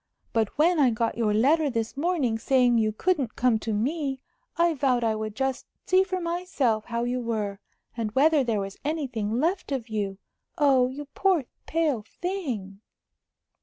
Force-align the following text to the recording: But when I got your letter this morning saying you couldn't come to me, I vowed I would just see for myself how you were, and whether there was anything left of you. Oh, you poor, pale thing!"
But 0.33 0.57
when 0.57 0.79
I 0.79 0.89
got 0.89 1.15
your 1.15 1.31
letter 1.31 1.69
this 1.69 1.95
morning 1.95 2.39
saying 2.39 2.79
you 2.79 2.91
couldn't 2.91 3.35
come 3.35 3.59
to 3.59 3.71
me, 3.71 4.19
I 4.57 4.73
vowed 4.73 5.03
I 5.03 5.13
would 5.13 5.35
just 5.35 5.67
see 5.85 6.03
for 6.03 6.19
myself 6.19 6.85
how 6.85 7.03
you 7.03 7.21
were, 7.21 7.59
and 7.95 8.11
whether 8.13 8.43
there 8.43 8.61
was 8.61 8.77
anything 8.83 9.39
left 9.39 9.71
of 9.71 9.89
you. 9.89 10.17
Oh, 10.57 10.87
you 10.89 11.05
poor, 11.13 11.45
pale 11.67 12.01
thing!" 12.09 12.81